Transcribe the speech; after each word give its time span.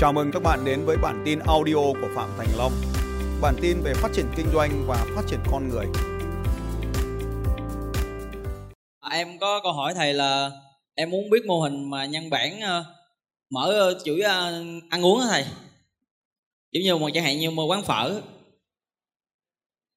Chào 0.00 0.12
mừng 0.12 0.30
các 0.32 0.42
bạn 0.42 0.64
đến 0.64 0.84
với 0.84 0.96
bản 0.96 1.22
tin 1.24 1.38
audio 1.38 1.74
của 1.74 2.08
Phạm 2.14 2.28
Thành 2.38 2.48
Long. 2.58 2.72
Bản 3.40 3.54
tin 3.62 3.80
về 3.82 3.94
phát 3.94 4.08
triển 4.12 4.26
kinh 4.36 4.46
doanh 4.52 4.84
và 4.86 5.06
phát 5.14 5.22
triển 5.26 5.38
con 5.50 5.68
người. 5.68 5.86
Em 9.10 9.38
có 9.40 9.60
câu 9.62 9.72
hỏi 9.72 9.94
thầy 9.94 10.14
là 10.14 10.50
em 10.94 11.10
muốn 11.10 11.30
biết 11.30 11.46
mô 11.46 11.60
hình 11.60 11.90
mà 11.90 12.06
nhân 12.06 12.30
bản 12.30 12.60
ờ, 12.60 12.84
mở 13.50 13.72
ờ, 13.72 13.98
chuỗi 14.04 14.20
ờ, 14.20 14.64
ăn 14.90 15.04
uống 15.04 15.20
á 15.20 15.26
thầy. 15.30 15.44
Giống 16.72 16.82
như 16.82 16.96
một 16.96 17.10
chẳng 17.14 17.24
hạn 17.24 17.38
như 17.38 17.50
một 17.50 17.66
quán 17.66 17.82
phở 17.82 18.20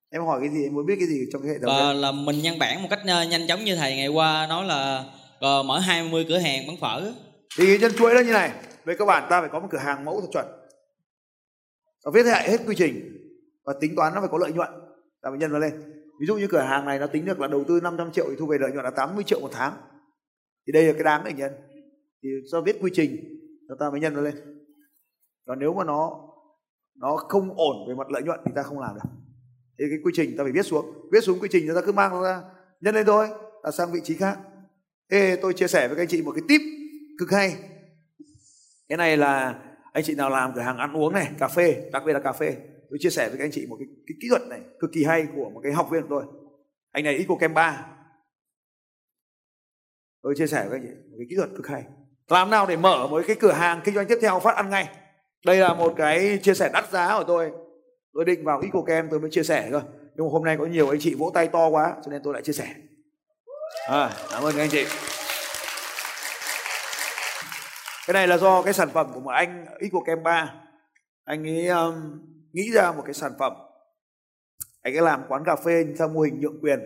em 0.10 0.26
hỏi 0.26 0.40
cái 0.42 0.50
gì 0.50 0.64
em 0.64 0.74
muốn 0.76 0.86
biết 0.86 0.96
cái 1.00 1.08
gì 1.08 1.20
trong 1.34 1.42
cái 1.42 1.52
hệ 1.52 1.60
thống 1.60 1.68
và 1.68 1.94
đấy? 1.94 1.96
là 1.96 2.12
mình 2.12 2.42
nhân 2.42 2.60
bản 2.60 2.82
một 2.82 2.88
cách 2.90 3.06
nhanh 3.06 3.48
chóng 3.48 3.66
như 3.66 3.76
thầy 3.76 3.96
ngày 3.96 4.08
qua 4.08 4.48
nói 4.48 4.66
là 4.66 5.04
mở 5.64 5.80
20 5.80 6.26
cửa 6.30 6.38
hàng 6.38 6.68
bán 6.68 6.78
phở. 6.78 7.14
thì 7.58 7.66
cái 7.66 7.78
chân 7.82 7.92
chuỗi 7.98 8.14
nó 8.14 8.22
như 8.22 8.32
này 8.32 8.52
với 8.86 8.96
các 8.96 9.06
bạn 9.06 9.28
ta 9.30 9.42
phải 9.42 9.50
có 9.50 9.60
một 9.60 9.68
cửa 9.72 9.78
hàng 9.78 10.06
mẫu 10.06 10.22
thật 10.22 10.28
chuẩn. 10.32 10.46
Và 12.06 12.12
viết 12.14 12.24
lại 12.24 12.50
hết 12.50 12.58
quy 12.68 12.76
trình 12.76 13.18
và 13.66 13.74
tính 13.82 13.96
toán 13.96 14.14
nó 14.14 14.20
phải 14.20 14.30
có 14.32 14.38
lợi 14.38 14.54
nhuận. 14.54 14.70
Ta 15.22 15.30
phải 15.30 15.40
nhân 15.40 15.52
nó 15.52 15.60
lên. 15.60 15.74
Ví 16.20 16.26
dụ 16.28 16.36
như 16.36 16.48
cửa 16.48 16.62
hàng 16.62 16.86
này 16.86 17.00
nó 17.00 17.08
tính 17.08 17.26
được 17.26 17.40
là 17.40 17.48
đầu 17.48 17.64
tư 17.68 17.80
500 17.84 18.12
triệu 18.12 18.26
thì 18.30 18.36
thu 18.40 18.46
về 18.46 18.58
lợi 18.58 18.72
nhuận 18.72 18.86
là 18.86 18.92
80 18.92 19.24
triệu 19.24 19.40
một 19.40 19.50
tháng. 19.52 19.74
Thì 20.68 20.72
đây 20.74 20.84
là 20.84 20.94
cái 20.94 21.04
đáng 21.04 21.22
để 21.26 21.34
nhân. 21.34 21.54
Thì 22.24 22.30
do 22.46 22.62
viết 22.62 22.78
quy 22.82 22.92
trình 22.94 23.16
chúng 23.68 23.78
ta 23.78 23.90
mới 23.90 24.00
nhân 24.00 24.14
nó 24.14 24.22
lên. 24.22 24.36
Còn 25.46 25.60
nếu 25.60 25.74
mà 25.74 25.84
nó 25.84 26.20
nó 26.96 27.16
không 27.16 27.58
ổn 27.58 27.76
về 27.88 27.96
mặt 27.96 28.12
lợi 28.12 28.24
nhuận 28.24 28.40
thì 28.46 28.52
ta 28.56 28.64
không 28.64 28.80
làm 28.80 28.96
được. 28.96 29.10
Thì 29.80 29.86
cái 29.90 30.00
quy 30.04 30.12
trình 30.16 30.38
ta 30.38 30.44
phải 30.44 30.52
viết 30.52 30.66
xuống. 30.66 30.86
Viết 31.12 31.22
xuống 31.24 31.40
quy 31.40 31.48
trình 31.52 31.64
chúng 31.68 31.76
ta 31.76 31.82
cứ 31.86 31.92
mang 31.92 32.12
nó 32.12 32.24
ra. 32.24 32.42
Nhân 32.82 32.96
lên 32.96 33.06
thôi 33.06 33.28
ta 33.64 33.72
sang 33.72 33.92
vị 33.92 34.02
trí 34.04 34.16
khác. 34.16 34.40
Ê, 35.08 35.36
tôi 35.36 35.54
chia 35.54 35.68
sẻ 35.68 35.88
với 35.88 35.96
các 35.96 36.02
anh 36.02 36.08
chị 36.08 36.22
một 36.22 36.32
cái 36.32 36.44
tip 36.48 36.62
cực 37.20 37.32
hay 37.32 37.56
cái 38.90 38.98
này 38.98 39.18
là 39.18 39.60
anh 39.94 40.04
chị 40.04 40.16
nào 40.16 40.30
làm 40.30 40.54
cửa 40.56 40.62
hàng 40.62 40.78
ăn 40.78 40.98
uống 40.98 41.14
này 41.14 41.32
cà 41.40 41.48
phê 41.48 41.90
đặc 41.92 42.04
biệt 42.06 42.14
là 42.14 42.20
cà 42.20 42.32
phê. 42.32 42.58
Tôi 42.90 42.98
chia 43.02 43.10
sẻ 43.10 43.30
với 43.30 43.38
các 43.38 43.44
anh 43.44 43.52
chị 43.52 43.66
một 43.70 43.76
cái, 43.80 43.88
cái 44.08 44.16
kỹ 44.22 44.28
thuật 44.30 44.42
này 44.50 44.60
cực 44.80 44.90
kỳ 44.94 45.04
hay 45.04 45.28
của 45.36 45.50
một 45.50 45.60
cái 45.64 45.72
học 45.72 45.88
viên 45.92 46.02
của 46.02 46.08
tôi. 46.10 46.24
Anh 46.92 47.04
này 47.04 47.14
Ico 47.14 47.36
Kem 47.40 47.54
3 47.54 47.86
tôi 50.22 50.34
chia 50.38 50.48
sẻ 50.48 50.66
với 50.70 50.80
các 50.80 50.86
anh 50.86 50.86
chị 50.88 51.10
một 51.12 51.16
cái 51.18 51.28
kỹ 51.30 51.36
thuật 51.36 51.50
cực 51.56 51.68
hay. 51.68 51.84
Làm 52.28 52.50
nào 52.50 52.66
để 52.68 52.78
mở 52.78 53.08
một 53.08 53.22
cái 53.28 53.36
cửa 53.40 53.52
hàng 53.52 53.82
kinh 53.84 53.96
doanh 53.96 54.08
tiếp 54.08 54.18
theo 54.22 54.40
phát 54.40 54.56
ăn 54.56 54.70
ngay? 54.70 54.90
Đây 55.46 55.58
là 55.58 55.74
một 55.74 55.94
cái 55.98 56.40
chia 56.42 56.54
sẻ 56.54 56.70
đắt 56.74 56.92
giá 56.92 57.18
của 57.18 57.24
tôi. 57.28 57.52
Tôi 58.14 58.26
định 58.26 58.44
vào 58.44 58.60
Ico 58.60 58.82
Kem 58.88 59.08
tôi 59.10 59.20
mới 59.20 59.32
chia 59.32 59.44
sẻ 59.44 59.70
thôi 59.72 59.82
nhưng 60.16 60.26
mà 60.26 60.32
hôm 60.32 60.44
nay 60.44 60.58
có 60.58 60.66
nhiều 60.66 60.90
anh 60.90 61.00
chị 61.00 61.16
vỗ 61.16 61.32
tay 61.34 61.48
to 61.48 61.68
quá 61.68 61.96
cho 62.06 62.12
nên 62.12 62.22
tôi 62.24 62.34
lại 62.34 62.44
chia 62.44 62.54
sẻ. 62.54 62.68
À, 63.88 64.12
cảm 64.32 64.44
ơn 64.44 64.56
các 64.56 64.64
anh 64.64 64.70
chị 64.70 64.86
cái 68.08 68.14
này 68.14 68.28
là 68.28 68.38
do 68.38 68.62
cái 68.62 68.74
sản 68.74 68.90
phẩm 68.94 69.12
của 69.14 69.20
một 69.20 69.32
anh 69.32 69.66
Ico 69.80 70.00
Kem 70.06 70.24
ba. 70.24 70.56
Anh 71.24 71.48
ấy 71.48 71.68
um, 71.68 71.96
nghĩ 72.54 72.72
ra 72.72 72.92
một 72.92 73.02
cái 73.06 73.14
sản 73.14 73.32
phẩm. 73.40 73.54
Anh 74.82 74.94
ấy 74.94 75.02
làm 75.02 75.24
quán 75.28 75.44
cà 75.46 75.56
phê 75.56 75.86
theo 75.98 76.08
mô 76.08 76.22
hình 76.22 76.40
nhượng 76.40 76.62
quyền. 76.62 76.80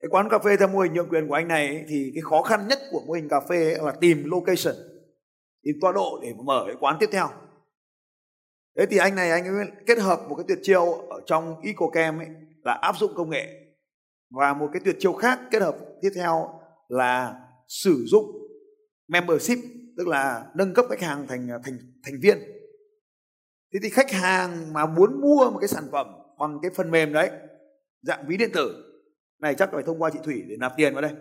Cái 0.00 0.08
quán 0.10 0.28
cà 0.30 0.38
phê 0.38 0.56
theo 0.56 0.68
mô 0.68 0.78
hình 0.78 0.92
nhượng 0.92 1.08
quyền 1.08 1.28
của 1.28 1.34
anh 1.34 1.48
này 1.48 1.66
ấy, 1.66 1.84
thì 1.88 2.10
cái 2.14 2.22
khó 2.22 2.42
khăn 2.42 2.68
nhất 2.68 2.78
của 2.90 3.00
mô 3.06 3.12
hình 3.12 3.28
cà 3.28 3.40
phê 3.40 3.56
ấy 3.56 3.78
là 3.84 3.92
tìm 4.00 4.30
location 4.30 4.74
tìm 5.62 5.76
tọa 5.80 5.92
độ 5.92 6.20
để 6.22 6.34
mở 6.44 6.64
cái 6.66 6.76
quán 6.80 6.96
tiếp 7.00 7.08
theo. 7.12 7.28
Thế 8.78 8.86
thì 8.86 8.96
anh 8.96 9.14
này 9.14 9.30
anh 9.30 9.44
ấy 9.44 9.66
kết 9.86 9.98
hợp 9.98 10.20
một 10.28 10.34
cái 10.34 10.44
tuyệt 10.48 10.58
chiêu 10.62 10.92
ở 10.92 11.20
trong 11.26 11.60
Eco 11.62 11.86
Kem 11.92 12.18
ấy 12.18 12.28
là 12.64 12.72
áp 12.72 12.96
dụng 12.98 13.12
công 13.14 13.30
nghệ. 13.30 13.46
Và 14.30 14.54
một 14.54 14.68
cái 14.72 14.82
tuyệt 14.84 14.96
chiêu 14.98 15.12
khác 15.12 15.40
kết 15.50 15.62
hợp 15.62 15.76
tiếp 16.02 16.10
theo 16.14 16.60
là 16.88 17.40
sử 17.68 18.04
dụng 18.06 18.39
membership 19.10 19.58
tức 19.96 20.08
là 20.08 20.46
nâng 20.54 20.74
cấp 20.74 20.84
khách 20.90 21.00
hàng 21.00 21.26
thành 21.28 21.48
thành 21.64 21.78
thành 22.04 22.14
viên. 22.22 22.38
Thế 23.72 23.80
thì 23.82 23.88
khách 23.88 24.10
hàng 24.10 24.72
mà 24.72 24.86
muốn 24.86 25.20
mua 25.20 25.50
một 25.50 25.58
cái 25.60 25.68
sản 25.68 25.84
phẩm 25.92 26.06
bằng 26.38 26.58
cái 26.62 26.70
phần 26.74 26.90
mềm 26.90 27.12
đấy 27.12 27.30
dạng 28.02 28.24
ví 28.28 28.36
điện 28.36 28.50
tử 28.54 28.84
này 29.38 29.54
chắc 29.54 29.68
phải 29.72 29.82
thông 29.82 30.02
qua 30.02 30.10
chị 30.10 30.18
thủy 30.24 30.42
để 30.48 30.56
nạp 30.56 30.72
tiền 30.76 30.92
vào 30.92 31.02
đây. 31.02 31.12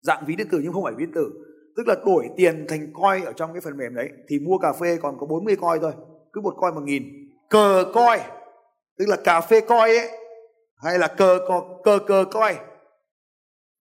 Dạng 0.00 0.24
ví 0.26 0.36
điện 0.36 0.48
tử 0.50 0.60
nhưng 0.62 0.72
không 0.72 0.84
phải 0.84 0.94
ví 0.96 1.04
điện 1.04 1.14
tử 1.14 1.30
tức 1.76 1.88
là 1.88 1.94
đổi 2.06 2.28
tiền 2.36 2.66
thành 2.68 2.92
coin 2.92 3.24
ở 3.24 3.32
trong 3.32 3.52
cái 3.52 3.60
phần 3.60 3.76
mềm 3.76 3.94
đấy 3.94 4.08
thì 4.28 4.38
mua 4.38 4.58
cà 4.58 4.72
phê 4.72 4.98
còn 5.02 5.16
có 5.18 5.26
40 5.26 5.56
coin 5.56 5.80
thôi 5.82 5.92
cứ 6.32 6.40
một 6.40 6.54
coin 6.60 6.74
một 6.74 6.82
nghìn. 6.84 7.02
Cờ 7.50 7.84
coin 7.94 8.20
tức 8.98 9.08
là 9.08 9.16
cà 9.24 9.40
phê 9.40 9.60
coin 9.60 9.78
ấy 9.78 10.10
hay 10.76 10.98
là 10.98 11.08
cờ 11.08 11.38
cờ 11.48 11.60
cờ, 11.84 11.98
cờ 12.06 12.24
coin. 12.32 12.56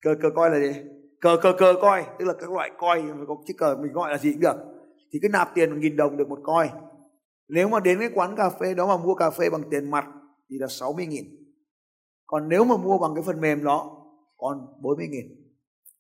Cờ 0.02 0.16
cờ 0.22 0.30
coin 0.36 0.52
là 0.52 0.60
gì? 0.60 0.80
Cờ 1.22 1.38
cờ 1.42 1.54
cờ 1.58 1.74
coi, 1.82 2.06
tức 2.20 2.26
là 2.26 2.34
các 2.40 2.52
loại 2.52 2.72
coi 2.78 3.04
có 3.28 3.38
chiếc 3.46 3.54
cờ 3.58 3.78
mình 3.82 3.94
gọi 3.94 4.12
là 4.12 4.18
gì 4.18 4.32
cũng 4.32 4.42
được. 4.42 4.56
Thì 5.14 5.20
cứ 5.22 5.30
nạp 5.30 5.56
tiền 5.56 5.70
một 5.72 5.78
nghìn 5.80 5.96
đồng 5.96 6.18
được 6.18 6.30
một 6.30 6.40
coi. 6.44 6.70
Nếu 7.48 7.70
mà 7.70 7.80
đến 7.80 8.00
cái 8.00 8.10
quán 8.14 8.36
cà 8.36 8.50
phê 8.50 8.74
đó 8.74 8.88
mà 8.88 9.04
mua 9.04 9.16
cà 9.16 9.30
phê 9.30 9.50
bằng 9.50 9.62
tiền 9.72 9.92
mặt 9.92 10.06
thì 10.50 10.58
là 10.60 10.68
60 10.68 11.06
nghìn. 11.06 11.26
Còn 12.26 12.50
nếu 12.50 12.64
mà 12.64 12.78
mua 12.78 12.98
bằng 12.98 13.16
cái 13.16 13.24
phần 13.24 13.42
mềm 13.42 13.64
đó, 13.64 14.06
còn 14.38 14.82
40 14.82 15.08
nghìn. 15.08 15.26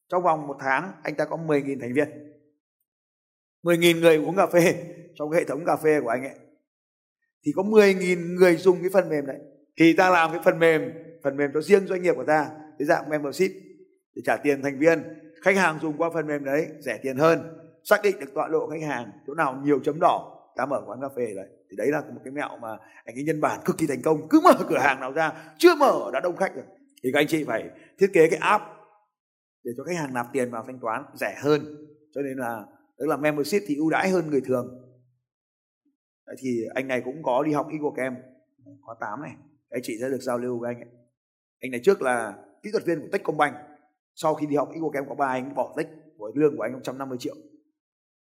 Trong 0.09 0.23
vòng 0.23 0.47
một 0.47 0.57
tháng, 0.59 0.91
anh 1.03 1.15
ta 1.15 1.25
có 1.25 1.38
10 1.38 1.61
nghìn 1.61 1.79
thành 1.79 1.93
viên. 1.93 2.09
10 3.63 3.77
nghìn 3.77 3.99
người 3.99 4.17
uống 4.17 4.35
cà 4.35 4.47
phê 4.47 4.93
trong 5.15 5.31
cái 5.31 5.41
hệ 5.41 5.45
thống 5.47 5.65
cà 5.65 5.75
phê 5.75 5.99
của 6.01 6.09
anh 6.09 6.23
ấy. 6.23 6.35
Thì 7.45 7.51
có 7.55 7.63
10 7.63 7.93
nghìn 7.93 8.35
người 8.35 8.55
dùng 8.55 8.77
cái 8.81 8.89
phần 8.93 9.09
mềm 9.09 9.25
đấy. 9.25 9.39
Thì 9.77 9.93
ta 9.93 10.09
làm 10.09 10.31
cái 10.31 10.41
phần 10.45 10.59
mềm 10.59 10.91
phần 11.23 11.38
mềm 11.38 11.51
cho 11.53 11.61
riêng 11.61 11.88
doanh 11.88 12.01
nghiệp 12.01 12.13
của 12.15 12.25
ta. 12.27 12.49
Cái 12.79 12.85
dạng 12.85 13.09
membership 13.09 13.51
để 14.16 14.22
trả 14.25 14.38
tiền 14.38 14.61
thành 14.61 14.79
viên 14.79 15.03
khách 15.41 15.55
hàng 15.55 15.79
dùng 15.81 15.97
qua 15.97 16.09
phần 16.13 16.27
mềm 16.27 16.44
đấy 16.44 16.67
rẻ 16.79 16.99
tiền 17.03 17.17
hơn. 17.17 17.39
Xác 17.83 18.01
định 18.03 18.19
được 18.19 18.33
tọa 18.33 18.47
độ 18.47 18.69
khách 18.69 18.88
hàng 18.88 19.11
chỗ 19.27 19.33
nào 19.33 19.61
nhiều 19.63 19.79
chấm 19.83 19.99
đỏ 19.99 20.38
ta 20.55 20.66
mở 20.66 20.81
quán 20.85 21.01
cà 21.01 21.09
phê 21.16 21.33
đấy 21.35 21.47
thì 21.69 21.75
đấy 21.77 21.88
là 21.91 22.01
một 22.01 22.21
cái 22.23 22.31
mẹo 22.31 22.57
mà 22.61 22.77
anh 23.05 23.16
ấy 23.16 23.23
nhân 23.23 23.41
bản 23.41 23.59
cực 23.66 23.77
kỳ 23.77 23.88
thành 23.88 24.01
công. 24.01 24.27
Cứ 24.29 24.39
mở 24.44 24.51
cửa 24.69 24.77
hàng 24.77 25.00
nào 25.00 25.11
ra 25.11 25.33
chưa 25.57 25.75
mở 25.75 26.09
đã 26.13 26.19
đông 26.19 26.35
khách 26.35 26.55
rồi. 26.55 26.66
Thì 27.03 27.09
các 27.13 27.19
anh 27.19 27.27
chị 27.27 27.44
phải 27.44 27.69
thiết 28.00 28.09
kế 28.13 28.29
cái 28.29 28.39
app 28.39 28.63
để 29.63 29.71
cho 29.77 29.83
khách 29.83 29.97
hàng 29.97 30.13
nạp 30.13 30.25
tiền 30.33 30.51
vào 30.51 30.63
thanh 30.67 30.79
toán 30.79 31.03
rẻ 31.13 31.35
hơn. 31.41 31.61
Cho 32.16 32.21
nên 32.21 32.38
là 32.38 32.66
tức 32.97 33.05
là 33.07 33.17
membership 33.17 33.61
thì 33.67 33.75
ưu 33.75 33.89
đãi 33.89 34.09
hơn 34.09 34.29
người 34.29 34.41
thường. 34.41 34.81
Đấy, 36.27 36.35
thì 36.39 36.63
anh 36.73 36.88
này 36.88 37.01
cũng 37.05 37.23
có 37.23 37.44
đi 37.44 37.51
học 37.51 37.67
Eagle 37.71 37.89
Camp 37.95 38.17
khóa 38.81 38.95
8 39.00 39.21
này. 39.21 39.31
Anh 39.69 39.81
chị 39.83 39.97
sẽ 40.01 40.09
được 40.09 40.21
giao 40.21 40.38
lưu 40.38 40.59
với 40.59 40.73
anh 40.73 40.81
ấy. 40.81 40.89
Anh 41.59 41.71
này 41.71 41.81
trước 41.83 42.01
là 42.01 42.33
kỹ 42.63 42.71
thuật 42.71 42.85
viên 42.85 43.00
của 43.00 43.07
Techcombank 43.11 43.55
sau 44.16 44.35
khi 44.35 44.47
đi 44.47 44.55
học, 44.55 44.69
ít 44.73 44.79
của 44.79 44.91
em 44.94 45.05
có 45.09 45.16
ba 45.16 45.27
anh 45.27 45.55
bỏ 45.55 45.73
tích 45.77 45.88
với 46.17 46.31
lương 46.35 46.57
của 46.57 46.63
anh 46.63 46.73
150 46.73 47.17
triệu. 47.17 47.35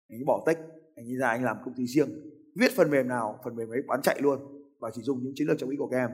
Anh 0.10 0.26
bỏ 0.26 0.44
tích 0.46 0.58
anh 0.96 1.06
đi 1.06 1.18
ra 1.18 1.30
anh 1.30 1.44
làm 1.44 1.58
công 1.66 1.74
ty 1.78 1.88
riêng, 1.88 2.10
viết 2.56 2.72
phần 2.76 2.92
mềm 2.92 3.08
nào, 3.08 3.40
phần 3.44 3.56
mềm 3.56 3.70
ấy 3.70 3.82
bán 3.88 4.02
chạy 4.02 4.20
luôn 4.22 4.40
và 4.80 4.92
chỉ 4.94 5.02
dùng 5.02 5.24
những 5.24 5.34
chiến 5.36 5.48
lược 5.48 5.58
trong 5.60 5.70
ít 5.70 5.78
của 5.80 5.90
em 5.92 6.10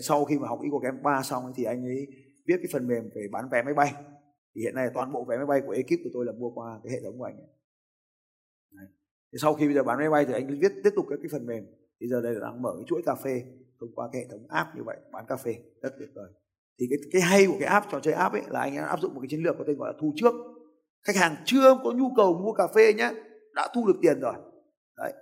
sau 0.00 0.24
khi 0.24 0.38
mà 0.38 0.48
học 0.48 0.58
ít 0.62 0.68
của 0.70 0.80
em 0.84 1.02
ba 1.02 1.22
xong 1.22 1.52
thì 1.56 1.64
anh 1.64 1.84
ấy 1.84 2.06
viết 2.46 2.56
cái 2.56 2.68
phần 2.72 2.88
mềm 2.88 3.10
về 3.14 3.28
bán 3.32 3.48
vé 3.48 3.62
máy 3.62 3.74
bay. 3.74 3.94
Thì 4.54 4.62
hiện 4.62 4.74
nay 4.74 4.88
toàn 4.94 5.12
bộ 5.12 5.24
vé 5.24 5.36
máy 5.36 5.46
bay 5.46 5.60
của 5.66 5.72
ekip 5.72 6.00
của 6.04 6.10
tôi 6.12 6.24
là 6.24 6.32
mua 6.32 6.50
qua 6.50 6.80
cái 6.84 6.92
hệ 6.92 7.00
thống 7.00 7.18
của 7.18 7.24
anh 7.24 7.36
ấy. 7.36 7.48
Đấy. 8.70 8.86
Thì 9.32 9.38
sau 9.42 9.54
khi 9.54 9.66
bây 9.66 9.74
giờ 9.74 9.82
bán 9.82 9.98
máy 9.98 10.10
bay 10.10 10.24
thì 10.24 10.32
anh 10.32 10.58
viết 10.60 10.72
tiếp 10.84 10.90
tục 10.96 11.06
các 11.10 11.18
cái 11.22 11.28
phần 11.32 11.46
mềm. 11.46 11.64
Bây 12.00 12.08
giờ 12.08 12.20
đây 12.20 12.34
là 12.34 12.40
đang 12.40 12.62
mở 12.62 12.72
cái 12.76 12.84
chuỗi 12.86 13.02
cà 13.06 13.14
phê 13.14 13.44
thông 13.80 13.94
qua 13.94 14.08
cái 14.12 14.22
hệ 14.22 14.28
thống 14.28 14.46
app 14.48 14.76
như 14.76 14.82
vậy, 14.82 14.96
bán 15.12 15.24
cà 15.28 15.36
phê, 15.36 15.54
rất 15.82 15.94
tuyệt 15.98 16.08
vời 16.14 16.30
thì 16.80 16.86
cái 16.90 16.98
cái 17.12 17.22
hay 17.22 17.46
của 17.46 17.56
cái 17.60 17.68
app, 17.68 17.86
trò 17.90 18.00
chơi 18.00 18.14
app 18.14 18.34
ấy 18.34 18.42
là 18.48 18.60
anh 18.60 18.74
em 18.74 18.84
áp 18.84 19.00
dụng 19.00 19.14
một 19.14 19.20
cái 19.20 19.28
chiến 19.30 19.42
lược 19.42 19.58
có 19.58 19.64
tên 19.66 19.76
gọi 19.76 19.92
là 19.92 19.98
thu 20.00 20.12
trước. 20.16 20.34
Khách 21.06 21.16
hàng 21.16 21.36
chưa 21.44 21.78
có 21.84 21.92
nhu 21.92 22.10
cầu 22.16 22.38
mua 22.44 22.52
cà 22.52 22.66
phê 22.74 22.92
nhé 22.92 23.10
đã 23.54 23.68
thu 23.74 23.86
được 23.86 23.96
tiền 24.02 24.20
rồi. 24.20 24.34
Đấy. 24.96 25.12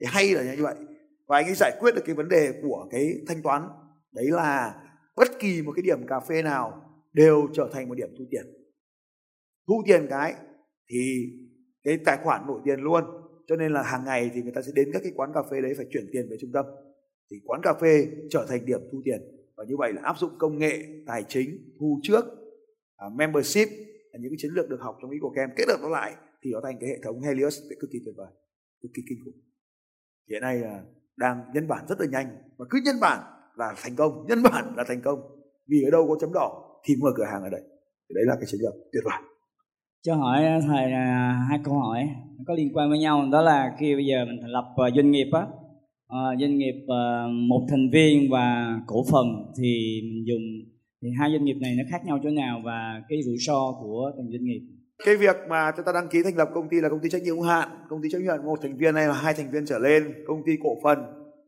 Thì 0.00 0.06
hay 0.10 0.30
là 0.30 0.54
như 0.56 0.62
vậy. 0.62 0.74
Và 1.26 1.36
anh 1.36 1.46
ấy 1.46 1.54
giải 1.54 1.72
quyết 1.80 1.94
được 1.94 2.02
cái 2.04 2.14
vấn 2.14 2.28
đề 2.28 2.52
của 2.62 2.88
cái 2.90 3.14
thanh 3.26 3.42
toán. 3.42 3.68
Đấy 4.12 4.26
là 4.30 4.74
bất 5.16 5.28
kỳ 5.38 5.62
một 5.62 5.72
cái 5.76 5.82
điểm 5.82 6.06
cà 6.06 6.20
phê 6.20 6.42
nào 6.42 6.82
đều 7.12 7.48
trở 7.52 7.68
thành 7.72 7.88
một 7.88 7.94
điểm 7.94 8.08
thu 8.18 8.24
tiền. 8.30 8.46
Thu 9.68 9.82
tiền 9.86 10.06
cái 10.10 10.34
thì 10.90 11.32
cái 11.82 11.98
tài 12.04 12.18
khoản 12.24 12.46
nổi 12.46 12.60
tiền 12.64 12.80
luôn. 12.80 13.04
Cho 13.46 13.56
nên 13.56 13.72
là 13.72 13.82
hàng 13.82 14.04
ngày 14.04 14.30
thì 14.34 14.42
người 14.42 14.52
ta 14.52 14.62
sẽ 14.62 14.72
đến 14.74 14.90
các 14.92 15.02
cái 15.02 15.12
quán 15.16 15.32
cà 15.34 15.42
phê 15.50 15.60
đấy 15.60 15.74
phải 15.76 15.86
chuyển 15.90 16.08
tiền 16.12 16.26
về 16.30 16.36
trung 16.40 16.52
tâm. 16.52 16.66
Thì 17.30 17.36
quán 17.44 17.60
cà 17.62 17.74
phê 17.80 18.06
trở 18.30 18.46
thành 18.48 18.66
điểm 18.66 18.80
thu 18.92 19.00
tiền 19.04 19.20
và 19.56 19.64
như 19.68 19.76
vậy 19.78 19.92
là 19.92 20.02
áp 20.04 20.18
dụng 20.18 20.30
công 20.38 20.58
nghệ 20.58 20.82
tài 21.06 21.24
chính 21.28 21.74
thu 21.80 22.00
trước 22.02 22.24
uh, 23.06 23.12
membership 23.12 23.68
là 24.12 24.18
những 24.20 24.30
cái 24.30 24.36
chiến 24.38 24.50
lược 24.52 24.68
được 24.68 24.80
học 24.80 24.96
trong 25.02 25.10
ý 25.10 25.18
của 25.20 25.32
kem 25.36 25.50
kết 25.56 25.64
hợp 25.68 25.78
nó 25.82 25.88
lại 25.88 26.14
thì 26.42 26.50
nó 26.52 26.60
thành 26.64 26.76
cái 26.80 26.90
hệ 26.90 26.98
thống 27.02 27.20
Helios 27.20 27.58
cực 27.80 27.90
kỳ 27.92 27.98
tuyệt 28.04 28.14
vời 28.16 28.28
cực 28.82 28.90
kỳ 28.94 29.02
kinh 29.08 29.18
khủng. 29.24 29.40
Hiện 30.30 30.42
nay 30.42 30.58
là 30.58 30.82
đang 31.16 31.44
nhân 31.54 31.68
bản 31.68 31.84
rất 31.88 32.00
là 32.00 32.06
nhanh 32.12 32.26
và 32.56 32.66
cứ 32.70 32.78
nhân 32.84 32.96
bản 33.00 33.22
là 33.56 33.74
thành 33.82 33.96
công 33.96 34.26
nhân 34.28 34.38
bản 34.42 34.74
là 34.76 34.84
thành 34.88 35.00
công. 35.02 35.18
Vì 35.68 35.82
ở 35.82 35.90
đâu 35.90 36.06
có 36.08 36.16
chấm 36.20 36.32
đỏ 36.32 36.78
thì 36.84 36.94
mở 37.02 37.10
cửa 37.16 37.24
hàng 37.32 37.42
ở 37.42 37.48
đây. 37.48 37.62
Thì 38.08 38.14
đấy 38.14 38.24
là 38.26 38.34
cái 38.34 38.44
chiến 38.46 38.60
lược 38.60 38.74
tuyệt 38.92 39.02
vời. 39.04 39.22
Cho 40.02 40.14
hỏi 40.14 40.44
à, 40.44 40.60
thầy 40.66 40.92
à, 40.92 41.46
hai 41.48 41.60
câu 41.64 41.74
hỏi 41.74 42.08
có 42.46 42.54
liên 42.54 42.70
quan 42.74 42.90
với 42.90 42.98
nhau 42.98 43.28
đó 43.32 43.42
là 43.42 43.76
khi 43.78 43.94
bây 43.94 44.06
giờ 44.06 44.24
mình 44.24 44.38
thành 44.40 44.50
lập 44.50 44.64
doanh 44.96 45.10
nghiệp 45.10 45.30
á 45.32 45.46
à, 46.08 46.18
doanh 46.40 46.58
nghiệp 46.58 46.84
à, 46.88 47.26
một 47.48 47.66
thành 47.70 47.90
viên 47.92 48.30
và 48.30 48.78
cổ 48.86 49.04
phần 49.12 49.26
thì 49.58 50.00
mình 50.04 50.24
dùng 50.26 50.42
thì 51.02 51.08
hai 51.18 51.30
doanh 51.30 51.44
nghiệp 51.44 51.56
này 51.60 51.74
nó 51.78 51.84
khác 51.90 52.06
nhau 52.06 52.18
chỗ 52.22 52.30
nào 52.30 52.60
và 52.64 53.02
cái 53.08 53.22
rủi 53.22 53.36
ro 53.38 53.72
của 53.80 54.12
từng 54.16 54.30
doanh 54.30 54.44
nghiệp? 54.44 54.60
Cái 55.04 55.16
việc 55.16 55.36
mà 55.48 55.72
chúng 55.76 55.84
ta 55.84 55.92
đăng 55.92 56.08
ký 56.08 56.22
thành 56.22 56.36
lập 56.36 56.48
công 56.54 56.68
ty 56.68 56.80
là 56.80 56.88
công 56.88 57.00
ty 57.02 57.08
trách 57.08 57.22
nhiệm 57.22 57.34
hữu 57.34 57.42
hạn. 57.42 57.68
Công 57.88 58.02
ty 58.02 58.08
trách 58.12 58.22
nhiệm 58.22 58.44
một 58.44 58.58
thành 58.62 58.76
viên 58.76 58.94
hay 58.94 59.06
là 59.06 59.14
hai 59.14 59.34
thành 59.34 59.50
viên 59.50 59.66
trở 59.66 59.78
lên. 59.78 60.14
Công 60.26 60.42
ty 60.46 60.52
cổ 60.62 60.70
phần 60.82 60.98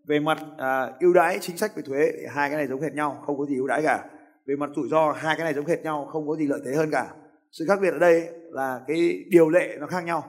về 0.09 0.21
mặt 0.21 0.39
à, 0.57 0.93
ưu 1.01 1.13
đãi 1.13 1.39
chính 1.41 1.57
sách 1.57 1.77
về 1.77 1.83
thuế 1.87 2.13
hai 2.35 2.51
cái 2.51 2.57
này 2.57 2.67
giống 2.67 2.81
hệt 2.81 2.95
nhau 2.95 3.17
không 3.23 3.39
có 3.39 3.47
gì 3.47 3.57
ưu 3.57 3.67
đãi 3.67 3.83
cả. 3.83 4.05
Về 4.47 4.57
mặt 4.57 4.71
rủi 4.77 4.89
ro 4.89 5.13
hai 5.13 5.37
cái 5.37 5.45
này 5.45 5.55
giống 5.55 5.67
hệt 5.67 5.83
nhau 5.83 6.07
không 6.07 6.29
có 6.29 6.37
gì 6.37 6.47
lợi 6.47 6.61
thế 6.67 6.73
hơn 6.77 6.89
cả. 6.93 7.07
Sự 7.53 7.65
khác 7.69 7.79
biệt 7.83 7.91
ở 7.93 7.99
đây 7.99 8.23
là 8.51 8.81
cái 8.87 9.25
điều 9.31 9.49
lệ 9.49 9.77
nó 9.81 9.87
khác 9.87 10.05
nhau 10.05 10.25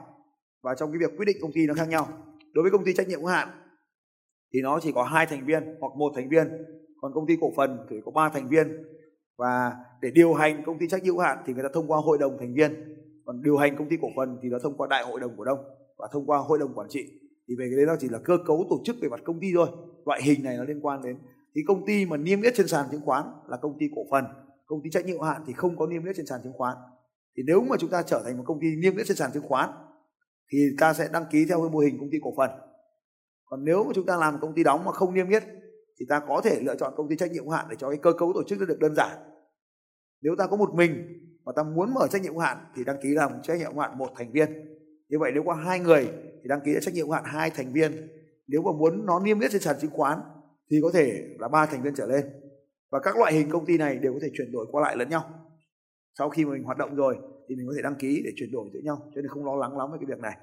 và 0.62 0.74
trong 0.74 0.92
cái 0.92 0.98
việc 0.98 1.16
quyết 1.16 1.26
định 1.26 1.36
công 1.40 1.52
ty 1.54 1.66
nó 1.66 1.74
khác 1.74 1.88
nhau. 1.88 2.08
Đối 2.52 2.62
với 2.62 2.70
công 2.70 2.84
ty 2.84 2.92
trách 2.94 3.08
nhiệm 3.08 3.20
hữu 3.20 3.28
hạn 3.28 3.48
thì 4.54 4.60
nó 4.62 4.80
chỉ 4.82 4.92
có 4.92 5.02
hai 5.02 5.26
thành 5.26 5.46
viên 5.46 5.62
hoặc 5.80 5.92
một 5.96 6.12
thành 6.16 6.28
viên. 6.28 6.48
Còn 7.00 7.12
công 7.14 7.26
ty 7.26 7.36
cổ 7.40 7.52
phần 7.56 7.78
thì 7.90 7.96
có 8.04 8.10
ba 8.10 8.28
thành 8.28 8.48
viên. 8.48 8.84
Và 9.38 9.72
để 10.02 10.10
điều 10.10 10.34
hành 10.34 10.62
công 10.66 10.78
ty 10.78 10.88
trách 10.88 11.02
nhiệm 11.02 11.14
hữu 11.14 11.22
hạn 11.22 11.38
thì 11.46 11.52
người 11.52 11.62
ta 11.62 11.68
thông 11.74 11.90
qua 11.90 11.98
hội 12.04 12.18
đồng 12.18 12.38
thành 12.38 12.54
viên. 12.54 12.96
Còn 13.24 13.42
điều 13.42 13.56
hành 13.56 13.76
công 13.76 13.88
ty 13.88 13.96
cổ 14.02 14.08
phần 14.16 14.38
thì 14.42 14.48
nó 14.48 14.58
thông 14.62 14.76
qua 14.76 14.86
đại 14.90 15.04
hội 15.04 15.20
đồng 15.20 15.36
cổ 15.38 15.44
đông 15.44 15.58
và 15.98 16.08
thông 16.12 16.26
qua 16.26 16.38
hội 16.38 16.58
đồng 16.58 16.74
quản 16.74 16.88
trị. 16.90 17.00
Thì 17.48 17.54
về 17.58 17.66
cái 17.70 17.76
đấy 17.76 17.86
nó 17.86 17.96
chỉ 18.00 18.08
là 18.08 18.18
cơ 18.24 18.38
cấu 18.46 18.66
tổ 18.70 18.80
chức 18.84 18.96
về 19.02 19.08
mặt 19.08 19.20
công 19.24 19.40
ty 19.40 19.46
thôi. 19.54 19.68
Loại 20.06 20.22
hình 20.22 20.42
này 20.42 20.56
nó 20.56 20.64
liên 20.64 20.80
quan 20.80 21.02
đến. 21.02 21.16
Thì 21.54 21.60
công 21.66 21.86
ty 21.86 22.06
mà 22.06 22.16
niêm 22.16 22.42
yết 22.42 22.54
trên 22.56 22.68
sàn 22.68 22.86
chứng 22.90 23.00
khoán 23.04 23.24
là 23.48 23.56
công 23.56 23.78
ty 23.78 23.86
cổ 23.94 24.02
phần. 24.10 24.24
Công 24.66 24.80
ty 24.84 24.90
trách 24.90 25.04
nhiệm 25.06 25.16
hữu 25.16 25.24
hạn 25.24 25.42
thì 25.46 25.52
không 25.52 25.76
có 25.76 25.86
niêm 25.86 26.04
yết 26.04 26.16
trên 26.16 26.26
sàn 26.26 26.40
chứng 26.44 26.52
khoán. 26.52 26.76
Thì 27.36 27.42
nếu 27.46 27.60
mà 27.60 27.76
chúng 27.78 27.90
ta 27.90 28.02
trở 28.02 28.22
thành 28.24 28.36
một 28.36 28.44
công 28.46 28.60
ty 28.60 28.66
niêm 28.76 28.96
yết 28.96 29.06
trên 29.06 29.16
sàn 29.16 29.30
chứng 29.34 29.42
khoán 29.42 29.70
thì 30.52 30.58
ta 30.78 30.92
sẽ 30.92 31.08
đăng 31.12 31.24
ký 31.30 31.46
theo 31.48 31.60
cái 31.60 31.70
mô 31.70 31.78
hình 31.78 31.98
công 32.00 32.10
ty 32.10 32.18
cổ 32.22 32.34
phần 32.36 32.50
còn 33.50 33.64
nếu 33.64 33.84
mà 33.84 33.90
chúng 33.94 34.06
ta 34.06 34.16
làm 34.16 34.40
công 34.40 34.54
ty 34.54 34.64
đóng 34.64 34.84
mà 34.84 34.92
không 34.92 35.14
niêm 35.14 35.28
yết, 35.28 35.42
thì 36.00 36.06
ta 36.08 36.20
có 36.28 36.40
thể 36.44 36.60
lựa 36.60 36.76
chọn 36.76 36.92
công 36.96 37.08
ty 37.08 37.16
trách 37.16 37.30
nhiệm 37.32 37.44
hữu 37.44 37.52
hạn 37.52 37.66
để 37.70 37.76
cho 37.78 37.88
cái 37.88 37.98
cơ 38.02 38.12
cấu 38.12 38.32
tổ 38.34 38.42
chức 38.42 38.58
nó 38.60 38.66
được 38.66 38.78
đơn 38.80 38.94
giản. 38.94 39.18
Nếu 40.22 40.34
ta 40.38 40.46
có 40.46 40.56
một 40.56 40.74
mình 40.74 41.04
và 41.44 41.52
ta 41.56 41.62
muốn 41.62 41.94
mở 41.94 42.06
trách 42.10 42.22
nhiệm 42.22 42.32
hữu 42.32 42.40
hạn, 42.40 42.58
thì 42.76 42.84
đăng 42.84 42.96
ký 43.02 43.08
làm 43.08 43.32
trách 43.42 43.58
nhiệm 43.58 43.72
hữu 43.72 43.80
hạn 43.80 43.98
một 43.98 44.08
thành 44.16 44.32
viên. 44.32 44.48
Như 45.08 45.18
vậy 45.18 45.30
nếu 45.34 45.42
có 45.46 45.54
hai 45.54 45.80
người, 45.80 46.08
thì 46.42 46.48
đăng 46.48 46.60
ký 46.64 46.76
trách 46.80 46.94
nhiệm 46.94 47.06
hữu 47.06 47.14
hạn 47.14 47.24
hai 47.26 47.50
thành 47.50 47.72
viên. 47.72 48.08
Nếu 48.46 48.62
mà 48.62 48.72
muốn 48.72 49.06
nó 49.06 49.20
niêm 49.20 49.40
yết 49.40 49.50
trên 49.50 49.60
sàn 49.60 49.76
chứng 49.80 49.90
khoán, 49.90 50.18
thì 50.70 50.76
có 50.82 50.90
thể 50.94 51.36
là 51.38 51.48
ba 51.48 51.66
thành 51.66 51.82
viên 51.82 51.94
trở 51.94 52.06
lên. 52.06 52.24
Và 52.90 53.00
các 53.00 53.16
loại 53.16 53.32
hình 53.32 53.50
công 53.50 53.66
ty 53.66 53.78
này 53.78 53.96
đều 53.96 54.12
có 54.12 54.18
thể 54.22 54.30
chuyển 54.36 54.52
đổi 54.52 54.66
qua 54.70 54.82
lại 54.82 54.96
lẫn 54.96 55.08
nhau. 55.08 55.24
Sau 56.18 56.30
khi 56.30 56.44
mà 56.44 56.52
mình 56.52 56.62
hoạt 56.62 56.78
động 56.78 56.94
rồi, 56.94 57.16
thì 57.48 57.54
mình 57.56 57.66
có 57.68 57.72
thể 57.76 57.82
đăng 57.82 57.94
ký 57.94 58.22
để 58.24 58.30
chuyển 58.36 58.52
đổi 58.52 58.70
giữa 58.72 58.80
nhau, 58.84 58.96
cho 59.14 59.20
nên 59.20 59.28
không 59.28 59.44
lo 59.44 59.56
lắng 59.56 59.78
lắm 59.78 59.90
với 59.90 59.98
cái 59.98 60.06
việc 60.06 60.18
này. 60.18 60.36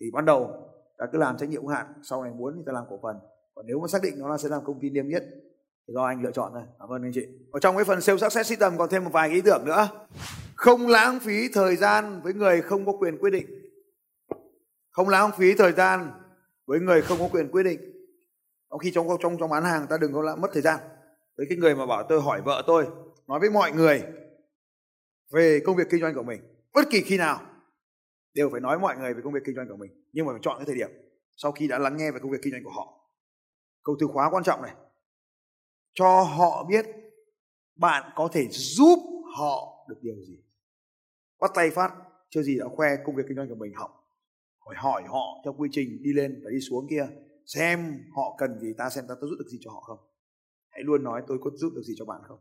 Thì 0.00 0.06
ban 0.12 0.24
đầu 0.24 0.50
ta 1.00 1.06
cứ 1.12 1.18
làm 1.18 1.36
trách 1.38 1.48
nhiệm 1.48 1.62
hữu 1.62 1.70
hạn, 1.70 1.86
sau 2.02 2.24
này 2.24 2.32
muốn 2.32 2.54
thì 2.56 2.62
ta 2.66 2.72
làm 2.72 2.84
cổ 2.90 2.98
phần. 3.02 3.16
Còn 3.54 3.66
nếu 3.66 3.80
mà 3.80 3.88
xác 3.88 4.02
định 4.02 4.14
nó 4.18 4.28
là 4.28 4.38
sẽ 4.38 4.48
làm 4.48 4.64
công 4.64 4.80
ty 4.80 4.90
niêm 4.90 5.08
yết, 5.08 5.22
thì 5.88 5.94
do 5.94 6.04
anh 6.04 6.22
lựa 6.22 6.30
chọn 6.30 6.52
thôi. 6.54 6.62
Cảm 6.78 6.88
ơn 6.88 7.02
anh 7.02 7.12
chị. 7.14 7.26
Ở 7.52 7.60
trong 7.60 7.76
cái 7.76 7.84
phần 7.84 8.00
sales 8.00 8.22
success 8.22 8.48
system 8.50 8.78
còn 8.78 8.88
thêm 8.88 9.04
một 9.04 9.10
vài 9.12 9.28
ý 9.28 9.40
tưởng 9.40 9.64
nữa. 9.64 9.88
Không 10.54 10.88
lãng 10.88 11.20
phí 11.20 11.48
thời 11.52 11.76
gian 11.76 12.20
với 12.22 12.34
người 12.34 12.62
không 12.62 12.86
có 12.86 12.92
quyền 12.92 13.18
quyết 13.18 13.30
định. 13.30 13.46
Không 14.90 15.08
lãng 15.08 15.30
phí 15.38 15.54
thời 15.54 15.72
gian 15.72 16.10
với 16.66 16.80
người 16.80 17.02
không 17.02 17.18
có 17.18 17.28
quyền 17.32 17.50
quyết 17.50 17.62
định. 17.62 17.80
Khi 18.82 18.90
trong 18.90 19.08
trong 19.20 19.36
trong 19.38 19.50
bán 19.50 19.64
hàng 19.64 19.86
ta 19.86 19.98
đừng 19.98 20.12
có 20.12 20.36
mất 20.36 20.50
thời 20.52 20.62
gian. 20.62 20.80
Với 21.36 21.46
cái 21.48 21.58
người 21.58 21.74
mà 21.74 21.86
bảo 21.86 22.02
tôi 22.08 22.22
hỏi 22.22 22.42
vợ 22.42 22.62
tôi, 22.66 22.86
nói 23.26 23.40
với 23.40 23.50
mọi 23.50 23.72
người 23.72 24.02
về 25.32 25.60
công 25.66 25.76
việc 25.76 25.86
kinh 25.90 26.00
doanh 26.00 26.14
của 26.14 26.22
mình, 26.22 26.40
bất 26.74 26.90
kỳ 26.90 27.02
khi 27.02 27.18
nào 27.18 27.40
đều 28.34 28.50
phải 28.50 28.60
nói 28.60 28.78
mọi 28.78 28.96
người 28.96 29.14
về 29.14 29.20
công 29.24 29.32
việc 29.32 29.40
kinh 29.44 29.54
doanh 29.54 29.68
của 29.68 29.76
mình, 29.76 30.04
nhưng 30.12 30.26
mà 30.26 30.32
phải 30.32 30.40
chọn 30.42 30.56
cái 30.58 30.66
thời 30.66 30.74
điểm 30.74 30.90
sau 31.36 31.52
khi 31.52 31.68
đã 31.68 31.78
lắng 31.78 31.96
nghe 31.96 32.10
về 32.10 32.18
công 32.22 32.30
việc 32.30 32.38
kinh 32.42 32.52
doanh 32.52 32.64
của 32.64 32.70
họ. 32.70 33.00
Câu 33.84 33.96
từ 34.00 34.06
khóa 34.06 34.30
quan 34.30 34.44
trọng 34.44 34.62
này. 34.62 34.74
Cho 35.92 36.22
họ 36.22 36.64
biết 36.64 36.86
bạn 37.76 38.12
có 38.16 38.28
thể 38.32 38.46
giúp 38.50 38.98
họ 39.36 39.86
được 39.88 39.98
điều 40.02 40.24
gì. 40.24 40.38
Bắt 41.40 41.50
tay 41.54 41.70
phát, 41.70 41.92
chưa 42.30 42.42
gì 42.42 42.58
đã 42.58 42.66
khoe 42.76 42.88
công 43.04 43.14
việc 43.14 43.22
kinh 43.28 43.36
doanh 43.36 43.48
của 43.48 43.54
mình, 43.54 43.72
học, 43.74 43.90
hỏi 44.58 44.74
hỏi 44.78 45.02
họ 45.08 45.40
theo 45.44 45.52
quy 45.52 45.68
trình, 45.72 46.02
đi 46.02 46.12
lên 46.12 46.40
và 46.44 46.50
đi 46.50 46.60
xuống 46.60 46.86
kia, 46.90 47.06
xem 47.46 48.04
họ 48.16 48.34
cần 48.38 48.58
gì, 48.60 48.74
ta 48.78 48.90
xem 48.90 49.04
ta 49.08 49.14
có 49.14 49.26
giúp 49.26 49.36
được 49.38 49.48
gì 49.48 49.58
cho 49.60 49.70
họ 49.70 49.80
không. 49.80 49.98
Hãy 50.68 50.82
luôn 50.84 51.04
nói 51.04 51.22
tôi 51.26 51.38
có 51.40 51.50
giúp 51.54 51.72
được 51.74 51.82
gì 51.82 51.94
cho 51.98 52.04
bạn 52.04 52.20
không? 52.24 52.38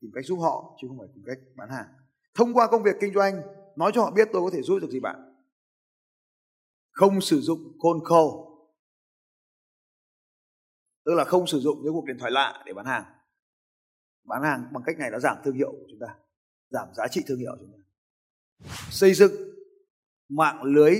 Tìm 0.00 0.10
cách 0.14 0.24
giúp 0.24 0.36
họ, 0.36 0.76
chứ 0.80 0.88
không 0.88 0.98
phải 0.98 1.08
tìm 1.14 1.24
cách 1.26 1.38
bán 1.56 1.68
hàng. 1.70 1.86
Thông 2.34 2.54
qua 2.54 2.66
công 2.70 2.82
việc 2.82 2.96
kinh 3.00 3.14
doanh 3.14 3.42
nói 3.78 3.92
cho 3.94 4.02
họ 4.02 4.10
biết 4.10 4.28
tôi 4.32 4.42
có 4.42 4.50
thể 4.52 4.62
giúp 4.62 4.78
được 4.78 4.90
gì 4.90 5.00
bạn. 5.00 5.34
Không 6.90 7.20
sử 7.20 7.40
dụng 7.40 7.58
call 7.58 7.98
call 8.08 8.48
tức 11.04 11.14
là 11.14 11.24
không 11.24 11.46
sử 11.46 11.60
dụng 11.60 11.78
cái 11.84 11.90
cuộc 11.92 12.04
điện 12.04 12.16
thoại 12.18 12.32
lạ 12.32 12.62
để 12.66 12.72
bán 12.72 12.86
hàng. 12.86 13.04
Bán 14.24 14.42
hàng 14.42 14.68
bằng 14.72 14.82
cách 14.86 14.98
này 14.98 15.10
nó 15.10 15.18
giảm 15.18 15.36
thương 15.44 15.54
hiệu 15.54 15.70
của 15.70 15.86
chúng 15.90 15.98
ta, 16.00 16.18
giảm 16.70 16.88
giá 16.94 17.08
trị 17.10 17.22
thương 17.26 17.38
hiệu 17.38 17.56
của 17.58 17.66
chúng 17.66 17.72
ta. 17.72 17.78
Xây 18.90 19.14
dựng 19.14 19.32
mạng 20.28 20.62
lưới 20.62 20.94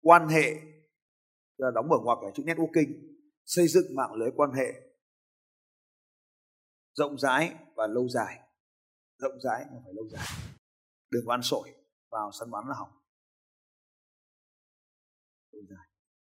quan 0.00 0.28
hệ 0.28 0.54
là 1.56 1.70
đóng 1.74 1.88
mở 1.88 1.96
ngoặc 2.02 2.18
là 2.22 2.30
chữ 2.34 2.42
networking, 2.42 3.16
xây 3.44 3.68
dựng 3.68 3.94
mạng 3.94 4.12
lưới 4.14 4.30
quan 4.36 4.52
hệ 4.52 4.72
rộng 6.94 7.18
rãi 7.18 7.54
và 7.74 7.86
lâu 7.86 8.08
dài. 8.08 8.40
Rộng 9.18 9.40
rãi 9.40 9.64
mà 9.72 9.78
phải 9.84 9.94
lâu 9.94 10.08
dài 10.08 10.55
đừng 11.10 11.26
có 11.26 11.34
ăn 11.34 11.42
sổi 11.42 11.68
vào 12.10 12.30
sân 12.32 12.50
bắn 12.50 12.64
là 12.68 12.74
hỏng. 12.74 12.90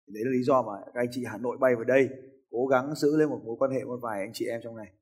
Đấy 0.06 0.24
là 0.24 0.30
lý 0.30 0.42
do 0.42 0.62
mà 0.62 0.72
các 0.94 1.00
anh 1.00 1.08
chị 1.10 1.24
Hà 1.26 1.38
Nội 1.38 1.56
bay 1.60 1.74
vào 1.74 1.84
đây, 1.84 2.08
cố 2.50 2.66
gắng 2.66 2.94
giữ 2.94 3.16
lên 3.16 3.28
một 3.28 3.40
mối 3.44 3.56
quan 3.58 3.70
hệ 3.70 3.84
một 3.84 3.98
vài 4.02 4.20
anh 4.20 4.30
chị 4.34 4.46
em 4.46 4.60
trong 4.64 4.76
này 4.76 4.92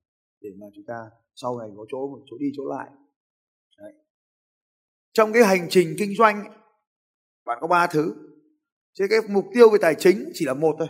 để 0.40 0.50
mà 0.60 0.66
chúng 0.74 0.84
ta 0.86 1.10
sau 1.34 1.58
này 1.58 1.68
có 1.76 1.86
chỗ 1.88 2.08
một 2.08 2.20
chỗ 2.30 2.38
đi, 2.38 2.46
chỗ 2.56 2.62
lại. 2.68 2.90
Đấy. 3.78 3.92
trong 5.12 5.32
cái 5.32 5.44
hành 5.44 5.66
trình 5.70 5.94
kinh 5.98 6.14
doanh, 6.18 6.44
bạn 7.44 7.58
có 7.60 7.66
ba 7.66 7.86
thứ. 7.86 8.14
Chứ 8.92 9.06
cái 9.10 9.18
mục 9.28 9.44
tiêu 9.54 9.70
về 9.70 9.78
tài 9.80 9.94
chính 9.98 10.30
chỉ 10.34 10.44
là 10.44 10.54
một 10.54 10.76
thôi. 10.78 10.88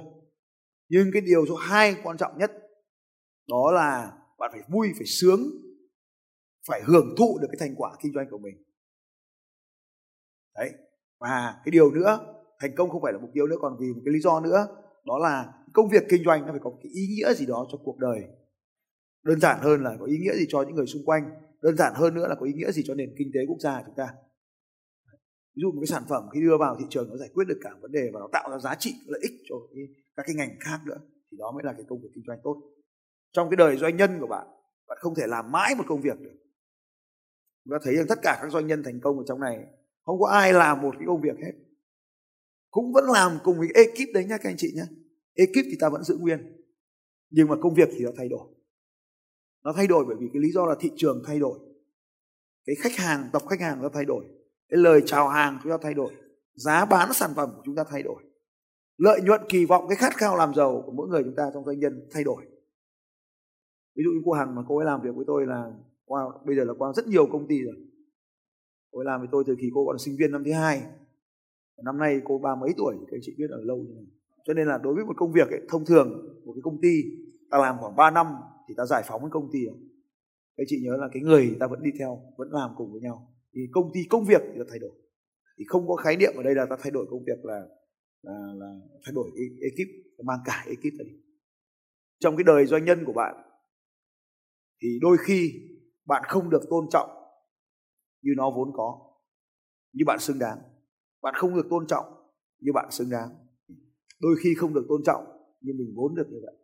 Nhưng 0.89 1.11
cái 1.13 1.23
điều 1.23 1.47
số 1.47 1.55
hai 1.55 1.97
quan 2.03 2.17
trọng 2.17 2.39
nhất, 2.39 2.53
đó 3.49 3.73
là 3.73 4.19
bạn 4.39 4.51
phải 4.53 4.63
vui, 4.69 4.89
phải 4.97 5.07
sướng, 5.07 5.41
phải 6.67 6.83
hưởng 6.85 7.15
thụ 7.19 7.39
được 7.41 7.49
cái 7.53 7.69
thành 7.69 7.75
quả 7.77 7.97
kinh 8.03 8.13
doanh 8.13 8.27
của 8.31 8.39
mình 8.39 8.55
đấy. 10.59 10.71
Và 11.21 11.61
cái 11.65 11.71
điều 11.71 11.91
nữa 11.91 12.35
thành 12.61 12.75
công 12.77 12.91
không 12.91 13.03
phải 13.03 13.13
là 13.13 13.19
mục 13.19 13.31
tiêu 13.35 13.47
nữa 13.47 13.57
còn 13.61 13.77
vì 13.81 13.93
một 13.93 14.01
cái 14.05 14.13
lý 14.13 14.21
do 14.21 14.41
nữa 14.41 14.67
đó 15.07 15.19
là 15.19 15.53
công 15.73 15.89
việc 15.89 16.05
kinh 16.09 16.25
doanh 16.25 16.47
nó 16.47 16.53
phải 16.53 16.61
có 16.65 16.71
cái 16.83 16.93
ý 16.93 17.07
nghĩa 17.07 17.35
gì 17.35 17.47
đó 17.47 17.67
cho 17.73 17.79
cuộc 17.85 17.99
đời. 17.99 18.23
Đơn 19.25 19.41
giản 19.41 19.61
hơn 19.61 19.83
là 19.83 19.97
có 20.01 20.07
ý 20.07 20.19
nghĩa 20.19 20.35
gì 20.35 20.47
cho 20.49 20.63
những 20.63 20.75
người 20.75 20.87
xung 20.87 21.05
quanh 21.05 21.31
đơn 21.63 21.77
giản 21.77 21.93
hơn 21.97 22.15
nữa 22.15 22.27
là 22.29 22.35
có 22.35 22.47
ý 22.47 22.53
nghĩa 22.53 22.71
gì 22.71 22.83
cho 22.87 22.95
nền 22.95 23.15
kinh 23.19 23.31
tế 23.35 23.41
quốc 23.49 23.59
gia 23.61 23.79
của 23.79 23.85
chúng 23.87 23.95
ta. 23.95 24.09
Ví 25.57 25.61
dụ 25.61 25.73
một 25.73 25.81
cái 25.81 25.87
sản 25.87 26.03
phẩm 26.09 26.29
khi 26.35 26.41
đưa 26.41 26.57
vào 26.61 26.77
thị 26.79 26.85
trường 26.91 27.11
nó 27.11 27.17
giải 27.17 27.29
quyết 27.35 27.45
được 27.49 27.59
cả 27.63 27.71
vấn 27.81 27.93
đề 27.93 28.11
và 28.13 28.21
nó 28.21 28.29
tạo 28.33 28.51
ra 28.51 28.59
giá 28.59 28.75
trị 28.75 28.95
lợi 29.07 29.21
ích 29.23 29.33
cho 29.49 29.55
cái, 29.75 29.85
các 30.17 30.23
cái 30.27 30.35
ngành 30.35 30.57
khác 30.61 30.81
nữa 30.87 30.99
thì 31.31 31.37
đó 31.39 31.53
mới 31.53 31.63
là 31.65 31.73
cái 31.73 31.85
công 31.89 32.01
việc 32.03 32.09
kinh 32.15 32.25
doanh 32.27 32.39
tốt. 32.45 32.63
Trong 33.33 33.51
cái 33.51 33.57
đời 33.57 33.77
doanh 33.77 33.97
nhân 33.97 34.21
của 34.21 34.27
bạn 34.27 34.47
bạn 34.89 34.99
không 35.01 35.15
thể 35.15 35.27
làm 35.27 35.53
mãi 35.53 35.75
một 35.75 35.85
công 35.87 36.01
việc 36.01 36.21
được. 36.21 36.37
Chúng 37.65 37.73
ta 37.73 37.79
thấy 37.83 37.97
rằng 37.97 38.07
tất 38.09 38.19
cả 38.23 38.39
các 38.43 38.53
doanh 38.53 38.67
nhân 38.67 38.83
thành 38.83 39.01
công 39.01 39.19
ở 39.19 39.25
trong 39.27 39.41
này 39.41 39.67
không 40.09 40.21
có 40.21 40.27
ai 40.27 40.53
làm 40.53 40.81
một 40.83 40.95
cái 40.99 41.07
công 41.07 41.21
việc 41.21 41.37
hết. 41.45 41.53
Cũng 42.71 42.93
vẫn 42.93 43.05
làm 43.05 43.39
cùng 43.45 43.59
với 43.59 43.69
ekip 43.75 44.15
đấy 44.15 44.25
nhá 44.25 44.39
các 44.39 44.51
anh 44.51 44.57
chị 44.59 44.73
nhé 44.75 44.83
ekip 45.35 45.65
thì 45.65 45.77
ta 45.81 45.89
vẫn 45.89 46.03
giữ 46.03 46.17
nguyên. 46.17 46.57
Nhưng 47.31 47.49
mà 47.49 47.57
công 47.61 47.75
việc 47.75 47.89
thì 47.93 48.05
nó 48.05 48.11
thay 48.17 48.29
đổi. 48.29 48.49
Nó 49.65 49.73
thay 49.73 49.87
đổi 49.87 50.05
bởi 50.05 50.17
vì 50.21 50.27
cái 50.33 50.43
lý 50.43 50.51
do 50.51 50.67
là 50.67 50.75
thị 50.81 50.91
trường 50.97 51.23
thay 51.27 51.39
đổi. 51.39 51.59
Cái 52.67 52.77
khách 52.79 52.97
hàng, 52.97 53.29
tập 53.33 53.43
khách 53.51 53.61
hàng 53.61 53.83
nó 53.83 53.89
thay 53.89 54.05
đổi. 54.05 54.25
Cái 54.69 54.79
lời 54.79 55.03
chào 55.07 55.29
hàng 55.29 55.59
chúng 55.63 55.73
ta 55.73 55.79
thay 55.83 55.95
đổi. 55.95 56.13
Giá 56.55 56.85
bán 56.85 57.13
sản 57.13 57.31
phẩm 57.37 57.51
của 57.57 57.63
chúng 57.65 57.75
ta 57.75 57.85
thay 57.91 58.03
đổi. 58.03 58.23
Lợi 58.97 59.21
nhuận, 59.25 59.41
kỳ 59.49 59.65
vọng, 59.65 59.85
cái 59.89 59.97
khát 59.97 60.17
khao 60.17 60.37
làm 60.37 60.55
giàu 60.55 60.83
của 60.87 60.93
mỗi 60.93 61.09
người 61.09 61.23
chúng 61.25 61.37
ta 61.37 61.51
trong 61.55 61.65
doanh 61.65 61.79
nhân 61.79 62.09
thay 62.13 62.25
đổi. 62.25 62.45
Ví 63.97 64.03
dụ 64.05 64.11
như 64.11 64.23
cô 64.25 64.33
hằng 64.33 64.55
mà 64.55 64.63
cô 64.69 64.77
ấy 64.77 64.87
làm 64.87 65.01
việc 65.03 65.15
với 65.15 65.25
tôi 65.27 65.47
là 65.47 65.73
qua, 66.05 66.25
bây 66.47 66.57
giờ 66.57 66.65
là 66.65 66.75
qua 66.79 66.93
rất 66.97 67.07
nhiều 67.07 67.27
công 67.33 67.49
ty 67.49 67.63
rồi 67.63 67.88
cô 68.91 68.99
ấy 69.01 69.05
làm 69.05 69.21
với 69.21 69.29
tôi 69.33 69.45
từ 69.47 69.57
khi 69.61 69.71
cô 69.75 69.87
còn 69.87 69.99
sinh 69.99 70.17
viên 70.19 70.33
năm 70.33 70.45
thứ 70.45 70.53
hai. 70.53 70.83
Năm 71.85 71.99
nay 71.99 72.21
cô 72.25 72.39
ba 72.39 72.55
mấy 72.55 72.71
tuổi 72.77 72.97
thì 73.01 73.07
các 73.11 73.17
chị 73.23 73.35
biết 73.39 73.51
ở 73.51 73.61
lâu 73.63 73.77
như 73.77 73.95
này. 73.95 74.07
Cho 74.45 74.55
nên 74.55 74.69
là 74.69 74.79
đối 74.79 74.95
với 74.95 75.05
một 75.05 75.17
công 75.17 75.33
việc 75.33 75.49
ấy, 75.51 75.61
thông 75.69 75.85
thường 75.85 76.09
một 76.45 76.53
cái 76.53 76.63
công 76.63 76.81
ty 76.81 77.03
ta 77.51 77.59
làm 77.59 77.77
khoảng 77.81 77.97
3 77.97 78.11
năm 78.11 78.27
thì 78.69 78.75
ta 78.77 78.85
giải 78.87 79.03
phóng 79.07 79.21
cái 79.21 79.31
công 79.33 79.51
ty 79.53 79.59
các 80.57 80.65
chị 80.67 80.81
nhớ 80.85 80.97
là 80.97 81.09
cái 81.13 81.23
người 81.23 81.57
ta 81.61 81.67
vẫn 81.67 81.83
đi 81.83 81.91
theo 81.99 82.21
vẫn 82.37 82.49
làm 82.53 82.71
cùng 82.77 82.93
với 82.93 83.01
nhau. 83.01 83.35
Thì 83.55 83.61
công 83.73 83.91
ty 83.95 84.01
công 84.11 84.25
việc 84.25 84.43
thì 84.45 84.59
ta 84.59 84.65
thay 84.71 84.79
đổi. 84.79 84.93
Thì 85.59 85.65
không 85.69 85.89
có 85.89 85.97
khái 85.97 86.17
niệm 86.17 86.33
ở 86.37 86.43
đây 86.43 86.55
là 86.55 86.67
ta 86.71 86.77
thay 86.81 86.91
đổi 86.91 87.07
công 87.11 87.25
việc 87.25 87.45
là 87.45 87.61
là, 88.23 88.53
là 88.55 88.75
thay 89.05 89.13
đổi 89.15 89.31
ekip 89.61 89.89
mang 90.25 90.39
cả 90.45 90.65
ekip 90.67 90.99
đi. 90.99 91.05
Trong 92.21 92.37
cái 92.37 92.45
đời 92.45 92.67
doanh 92.67 92.85
nhân 92.85 93.05
của 93.05 93.13
bạn 93.13 93.35
thì 94.83 94.99
đôi 95.01 95.17
khi 95.21 95.53
bạn 96.07 96.23
không 96.27 96.51
được 96.51 96.63
tôn 96.71 96.87
trọng 96.91 97.11
như 98.29 98.35
nó 98.37 98.51
vốn 98.51 98.71
có, 98.75 98.99
như 99.93 100.05
bạn 100.07 100.19
xứng 100.19 100.39
đáng. 100.39 100.59
Bạn 101.23 101.35
không 101.37 101.55
được 101.55 101.67
tôn 101.71 101.87
trọng 101.87 102.05
như 102.61 102.73
bạn 102.75 102.91
xứng 102.91 103.11
đáng. 103.11 103.29
Đôi 104.21 104.37
khi 104.43 104.55
không 104.55 104.75
được 104.75 104.87
tôn 104.89 105.03
trọng 105.05 105.25
như 105.61 105.73
mình 105.79 105.93
vốn 105.97 106.15
được 106.15 106.27
như 106.31 106.39
vậy. 106.43 106.57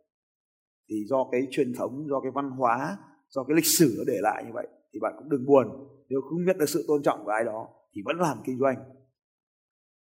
Thì 0.89 0.95
do 1.05 1.27
cái 1.31 1.47
truyền 1.51 1.73
thống, 1.73 2.07
do 2.09 2.19
cái 2.19 2.31
văn 2.31 2.49
hóa, 2.49 2.97
do 3.29 3.43
cái 3.43 3.55
lịch 3.55 3.65
sử 3.65 3.95
nó 3.97 4.03
để 4.07 4.17
lại 4.21 4.43
như 4.45 4.51
vậy 4.53 4.67
thì 4.93 4.99
bạn 4.99 5.13
cũng 5.17 5.29
đừng 5.29 5.45
buồn. 5.45 5.67
Nếu 6.09 6.21
không 6.21 6.45
nhận 6.45 6.57
được 6.57 6.69
sự 6.69 6.85
tôn 6.87 7.03
trọng 7.03 7.25
của 7.25 7.31
ai 7.31 7.43
đó 7.43 7.69
thì 7.93 8.01
vẫn 8.05 8.17
làm 8.19 8.37
kinh 8.45 8.59
doanh. 8.59 8.75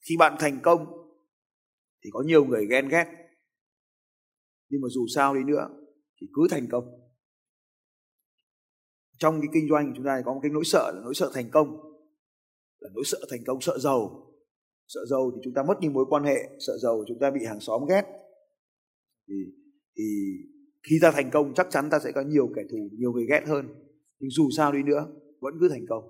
Khi 0.08 0.16
bạn 0.18 0.36
thành 0.38 0.60
công 0.62 0.86
thì 2.04 2.10
có 2.12 2.22
nhiều 2.26 2.44
người 2.44 2.66
ghen 2.70 2.88
ghét. 2.88 3.06
Nhưng 4.68 4.80
mà 4.80 4.88
dù 4.88 5.06
sao 5.14 5.34
đi 5.34 5.44
nữa 5.44 5.68
thì 6.20 6.26
cứ 6.34 6.42
thành 6.50 6.66
công 6.70 6.84
trong 9.22 9.40
cái 9.40 9.48
kinh 9.54 9.68
doanh 9.70 9.86
của 9.86 9.92
chúng 9.96 10.04
ta 10.04 10.22
có 10.24 10.34
một 10.34 10.40
cái 10.42 10.50
nỗi 10.50 10.64
sợ 10.64 10.92
là 10.94 11.00
nỗi 11.04 11.14
sợ 11.14 11.30
thành 11.34 11.50
công. 11.50 11.68
Là 12.80 12.90
nỗi 12.94 13.04
sợ 13.06 13.18
thành 13.30 13.40
công, 13.46 13.60
sợ 13.60 13.78
giàu. 13.78 14.28
Sợ 14.88 15.00
giàu 15.06 15.30
thì 15.34 15.40
chúng 15.44 15.54
ta 15.54 15.62
mất 15.62 15.80
đi 15.80 15.88
mối 15.88 16.04
quan 16.08 16.24
hệ, 16.24 16.48
sợ 16.66 16.72
giàu 16.82 17.04
chúng 17.08 17.18
ta 17.20 17.30
bị 17.30 17.44
hàng 17.44 17.60
xóm 17.60 17.82
ghét. 17.88 18.02
Thì 19.28 19.34
thì 19.96 20.04
khi 20.88 20.98
ta 21.02 21.10
thành 21.10 21.30
công, 21.30 21.54
chắc 21.54 21.66
chắn 21.70 21.90
ta 21.90 21.98
sẽ 21.98 22.12
có 22.12 22.20
nhiều 22.20 22.48
kẻ 22.56 22.62
thù, 22.70 22.88
nhiều 22.92 23.12
người 23.12 23.26
ghét 23.28 23.42
hơn. 23.46 23.66
Nhưng 24.18 24.30
dù 24.30 24.50
sao 24.56 24.72
đi 24.72 24.82
nữa, 24.82 25.06
vẫn 25.40 25.54
cứ 25.60 25.68
thành 25.68 25.86
công. 25.88 26.04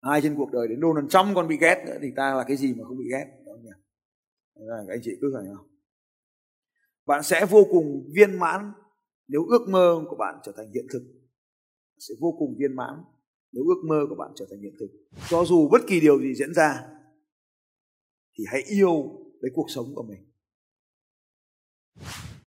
Ai 0.00 0.20
trên 0.22 0.34
cuộc 0.36 0.50
đời 0.52 0.68
đến 0.68 0.80
Donald 0.80 1.10
Trump 1.10 1.36
còn 1.36 1.48
bị 1.48 1.56
ghét 1.60 1.84
nữa 1.86 1.98
thì 2.02 2.08
ta 2.16 2.34
là 2.34 2.44
cái 2.48 2.56
gì 2.56 2.74
mà 2.74 2.84
không 2.84 2.98
bị 2.98 3.04
ghét 3.10 3.26
không 3.44 3.62
nhỉ? 3.64 3.70
Là 4.54 4.84
các 4.88 4.94
anh 4.94 5.00
chị 5.02 5.10
cứ 5.20 5.32
phải 5.34 5.44
không? 5.56 5.66
Bạn 7.06 7.22
sẽ 7.22 7.46
vô 7.50 7.66
cùng 7.70 8.10
viên 8.14 8.38
mãn 8.38 8.72
nếu 9.32 9.44
ước 9.46 9.68
mơ 9.68 10.04
của 10.08 10.16
bạn 10.16 10.40
trở 10.44 10.52
thành 10.56 10.72
hiện 10.74 10.86
thực, 10.92 11.02
sẽ 11.98 12.14
vô 12.20 12.34
cùng 12.38 12.56
viên 12.58 12.76
mãn. 12.76 12.94
Nếu 13.52 13.64
ước 13.64 13.88
mơ 13.88 14.06
của 14.08 14.14
bạn 14.14 14.32
trở 14.36 14.46
thành 14.50 14.60
hiện 14.60 14.74
thực, 14.80 14.88
cho 15.28 15.44
dù 15.44 15.68
bất 15.72 15.78
kỳ 15.88 16.00
điều 16.00 16.20
gì 16.20 16.34
diễn 16.34 16.54
ra, 16.54 16.88
thì 18.38 18.44
hãy 18.46 18.62
yêu 18.62 18.92
lấy 19.40 19.52
cuộc 19.54 19.66
sống 19.68 19.86
của 19.94 20.02
mình. 20.02 20.32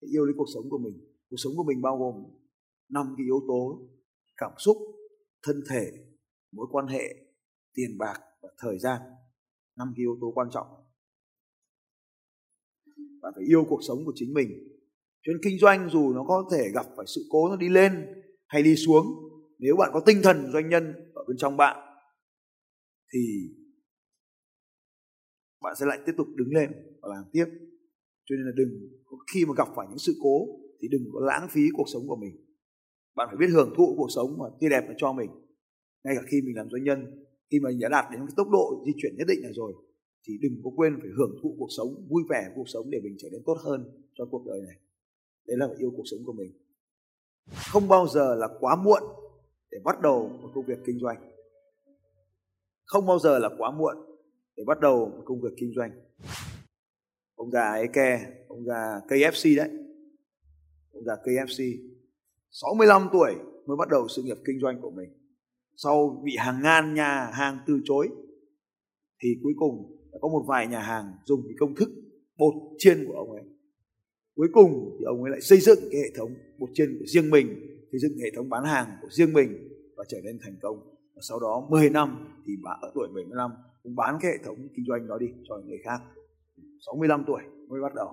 Hãy 0.01 0.09
yêu 0.11 0.25
lấy 0.25 0.33
cuộc 0.37 0.47
sống 0.53 0.69
của 0.69 0.77
mình. 0.77 0.93
Cuộc 1.29 1.37
sống 1.37 1.53
của 1.57 1.63
mình 1.63 1.81
bao 1.81 1.97
gồm 1.97 2.15
năm 2.89 3.13
cái 3.17 3.25
yếu 3.25 3.39
tố 3.47 3.89
cảm 4.37 4.51
xúc, 4.57 4.77
thân 5.43 5.63
thể, 5.69 5.91
mối 6.51 6.67
quan 6.71 6.87
hệ, 6.87 7.15
tiền 7.73 7.97
bạc 7.97 8.19
và 8.41 8.49
thời 8.57 8.79
gian. 8.79 9.01
Năm 9.75 9.93
cái 9.95 10.03
yếu 10.03 10.17
tố 10.21 10.31
quan 10.35 10.47
trọng. 10.51 10.67
Bạn 13.21 13.33
phải 13.35 13.43
yêu 13.43 13.65
cuộc 13.69 13.79
sống 13.87 14.05
của 14.05 14.13
chính 14.15 14.33
mình 14.33 14.68
cho 15.23 15.33
nên 15.33 15.41
kinh 15.43 15.59
doanh 15.59 15.89
dù 15.89 16.13
nó 16.13 16.23
có 16.27 16.49
thể 16.51 16.63
gặp 16.73 16.85
phải 16.97 17.05
sự 17.15 17.21
cố 17.29 17.49
nó 17.49 17.55
đi 17.55 17.69
lên 17.69 18.05
hay 18.47 18.63
đi 18.63 18.75
xuống, 18.75 19.05
nếu 19.59 19.75
bạn 19.75 19.89
có 19.93 20.01
tinh 20.05 20.17
thần 20.23 20.51
doanh 20.53 20.69
nhân 20.69 20.93
ở 21.13 21.23
bên 21.27 21.37
trong 21.37 21.57
bạn, 21.57 21.77
thì 23.13 23.19
bạn 25.61 25.75
sẽ 25.79 25.85
lại 25.85 25.99
tiếp 26.05 26.13
tục 26.17 26.27
đứng 26.35 26.49
lên 26.53 26.69
và 27.01 27.09
làm 27.15 27.23
tiếp. 27.31 27.45
Cho 28.25 28.35
nên 28.35 28.45
là 28.45 28.51
đừng, 28.55 28.69
khi 29.33 29.45
mà 29.45 29.53
gặp 29.57 29.67
phải 29.75 29.87
những 29.89 29.97
sự 29.97 30.13
cố 30.23 30.47
thì 30.81 30.87
đừng 30.91 31.01
có 31.13 31.19
lãng 31.25 31.47
phí 31.51 31.61
cuộc 31.73 31.87
sống 31.93 32.07
của 32.07 32.15
mình. 32.15 32.35
Bạn 33.15 33.27
phải 33.29 33.37
biết 33.37 33.53
hưởng 33.53 33.73
thụ 33.77 33.95
cuộc 33.97 34.07
sống 34.15 34.37
mà 34.37 34.45
tươi 34.61 34.69
đẹp 34.69 34.83
cho 34.97 35.13
mình. 35.13 35.29
Ngay 36.03 36.15
cả 36.15 36.21
khi 36.31 36.41
mình 36.41 36.55
làm 36.55 36.69
doanh 36.69 36.83
nhân, 36.83 37.25
khi 37.51 37.59
mà 37.59 37.69
đã 37.79 37.89
đạt 37.89 38.05
đến 38.11 38.19
cái 38.19 38.33
tốc 38.37 38.47
độ 38.49 38.83
di 38.85 38.91
chuyển 38.97 39.15
nhất 39.17 39.27
định 39.27 39.41
này 39.41 39.51
rồi, 39.53 39.73
thì 40.27 40.33
đừng 40.41 40.61
có 40.63 40.71
quên 40.75 40.93
phải 41.01 41.09
hưởng 41.17 41.39
thụ 41.43 41.55
cuộc 41.59 41.67
sống, 41.77 42.07
vui 42.09 42.23
vẻ 42.29 42.43
cuộc 42.55 42.69
sống 42.73 42.89
để 42.89 42.99
mình 43.03 43.15
trở 43.19 43.29
nên 43.31 43.41
tốt 43.45 43.57
hơn 43.65 43.79
cho 44.13 44.25
cuộc 44.31 44.43
đời 44.47 44.61
này 44.67 44.77
đấy 45.47 45.57
là 45.57 45.67
phải 45.67 45.77
yêu 45.77 45.91
cuộc 45.97 46.03
sống 46.11 46.19
của 46.25 46.33
mình. 46.33 46.51
Không 47.71 47.87
bao 47.87 48.07
giờ 48.07 48.35
là 48.35 48.47
quá 48.59 48.75
muộn 48.75 49.03
để 49.71 49.77
bắt 49.83 50.01
đầu 50.01 50.29
một 50.41 50.49
công 50.55 50.65
việc 50.65 50.79
kinh 50.85 50.99
doanh. 50.99 51.31
Không 52.85 53.05
bao 53.05 53.19
giờ 53.19 53.39
là 53.39 53.49
quá 53.57 53.71
muộn 53.71 53.97
để 54.55 54.63
bắt 54.67 54.79
đầu 54.79 55.05
một 55.05 55.23
công 55.25 55.41
việc 55.41 55.53
kinh 55.57 55.73
doanh. 55.75 55.91
Ông 57.35 57.51
già 57.51 57.71
ấy 57.71 57.87
ke 57.93 58.19
ông 58.47 58.65
già 58.65 59.01
KFC 59.07 59.57
đấy. 59.57 59.69
Ông 60.91 61.03
già 61.05 61.15
KFC 61.23 61.77
65 62.51 63.09
tuổi 63.11 63.35
mới 63.65 63.77
bắt 63.77 63.89
đầu 63.89 64.07
sự 64.07 64.23
nghiệp 64.23 64.37
kinh 64.45 64.59
doanh 64.59 64.81
của 64.81 64.91
mình. 64.91 65.09
Sau 65.75 66.21
bị 66.23 66.35
hàng 66.37 66.61
ngàn 66.63 66.93
nhà 66.93 67.29
hàng 67.33 67.59
từ 67.67 67.79
chối, 67.85 68.09
thì 69.23 69.29
cuối 69.43 69.53
cùng 69.57 69.99
có 70.21 70.27
một 70.27 70.43
vài 70.47 70.67
nhà 70.67 70.79
hàng 70.79 71.13
dùng 71.25 71.41
cái 71.43 71.53
công 71.59 71.75
thức 71.75 71.89
bột 72.37 72.53
chiên 72.77 73.05
của 73.07 73.13
ông 73.13 73.31
ấy 73.31 73.43
cuối 74.39 74.47
cùng 74.53 74.95
thì 74.99 75.05
ông 75.05 75.23
ấy 75.23 75.31
lại 75.31 75.41
xây 75.41 75.59
dựng 75.59 75.79
cái 75.91 76.01
hệ 76.01 76.09
thống 76.17 76.33
một 76.57 76.67
trên 76.73 76.97
của 76.99 77.05
riêng 77.05 77.29
mình, 77.29 77.47
xây 77.91 77.99
dựng 77.99 78.11
hệ 78.23 78.29
thống 78.35 78.49
bán 78.49 78.63
hàng 78.63 78.87
của 79.01 79.07
riêng 79.11 79.33
mình 79.33 79.69
và 79.97 80.03
trở 80.07 80.17
nên 80.23 80.39
thành 80.43 80.55
công. 80.61 80.77
Và 81.15 81.21
sau 81.29 81.39
đó 81.39 81.67
10 81.69 81.89
năm 81.89 82.27
thì 82.47 82.53
bà 82.63 82.71
ở 82.81 82.91
tuổi 82.95 83.07
75 83.07 83.51
cũng 83.83 83.95
bán 83.95 84.17
cái 84.21 84.31
hệ 84.31 84.37
thống 84.45 84.55
kinh 84.75 84.85
doanh 84.87 85.07
đó 85.07 85.17
đi 85.17 85.27
cho 85.49 85.55
người 85.65 85.77
khác. 85.83 85.99
65 86.85 87.23
tuổi 87.27 87.41
mới 87.69 87.81
bắt 87.81 87.93
đầu. 87.95 88.07